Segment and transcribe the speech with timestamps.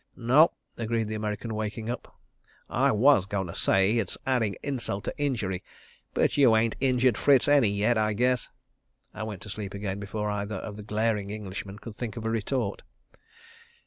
[0.17, 2.17] "Nope," agreed the American, waking up.
[2.67, 7.69] "I was going to say it's adding insult to injury—but you ain't injured Fritz any,
[7.69, 8.49] yet, I guess,"
[9.13, 12.31] and went to sleep again before either of the glaring Englishmen could think of a
[12.31, 12.81] retort.